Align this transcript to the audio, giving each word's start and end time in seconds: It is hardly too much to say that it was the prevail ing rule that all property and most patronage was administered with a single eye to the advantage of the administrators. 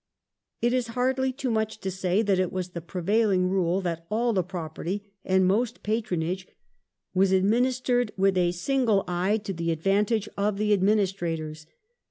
It 0.63 0.73
is 0.73 0.87
hardly 0.97 1.31
too 1.31 1.51
much 1.51 1.77
to 1.81 1.91
say 1.91 2.23
that 2.23 2.39
it 2.39 2.51
was 2.51 2.69
the 2.69 2.81
prevail 2.81 3.29
ing 3.29 3.49
rule 3.49 3.81
that 3.81 4.07
all 4.09 4.33
property 4.41 5.11
and 5.23 5.45
most 5.45 5.83
patronage 5.83 6.47
was 7.13 7.31
administered 7.31 8.11
with 8.17 8.35
a 8.35 8.51
single 8.51 9.03
eye 9.07 9.37
to 9.43 9.53
the 9.53 9.69
advantage 9.69 10.27
of 10.35 10.57
the 10.57 10.73
administrators. 10.73 11.67